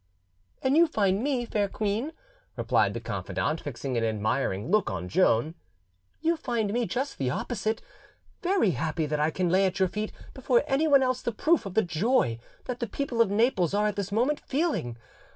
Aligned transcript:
"And 0.63 0.75
you 0.75 0.87
find 0.87 1.21
me, 1.21 1.45
fair 1.45 1.69
queen," 1.69 2.13
replied 2.55 2.95
the 2.95 2.99
confidante, 2.99 3.61
fixing 3.61 3.95
an 3.97 4.03
admiring 4.03 4.71
look 4.71 4.89
on 4.89 5.07
Joan,—"you 5.07 6.37
find 6.37 6.73
me 6.73 6.87
just 6.87 7.19
the 7.19 7.29
opposite, 7.29 7.83
very 8.41 8.71
happy 8.71 9.05
that 9.05 9.19
I 9.19 9.29
can 9.29 9.49
lay 9.51 9.67
at 9.67 9.77
your 9.77 9.89
feet 9.89 10.11
before 10.33 10.63
anyone 10.65 11.03
else 11.03 11.21
the 11.21 11.31
proof 11.31 11.67
of 11.67 11.75
the 11.75 11.83
joy 11.83 12.39
that 12.65 12.79
the 12.79 12.87
people 12.87 13.21
of 13.21 13.29
Naples 13.29 13.75
are 13.75 13.85
at 13.85 13.95
this 13.95 14.11
moment 14.11 14.39
feeling. 14.39 14.97